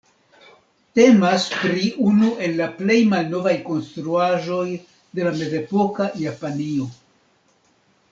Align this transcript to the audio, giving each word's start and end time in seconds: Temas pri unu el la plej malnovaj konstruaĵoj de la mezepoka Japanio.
Temas 0.99 1.43
pri 1.57 1.89
unu 2.11 2.31
el 2.45 2.57
la 2.61 2.69
plej 2.79 2.97
malnovaj 3.11 3.53
konstruaĵoj 3.67 4.63
de 5.19 5.27
la 5.29 5.35
mezepoka 5.43 6.09
Japanio. 6.23 6.89